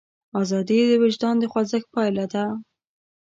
ازادي 0.41 0.79
د 0.89 0.91
وجدان 1.03 1.35
د 1.39 1.43
خوځښت 1.51 1.87
پایله 1.93 2.25
ده. 2.33 2.45